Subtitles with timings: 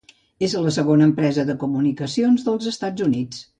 [0.45, 3.47] És la segona empresa de comunicacions dels Estats Units.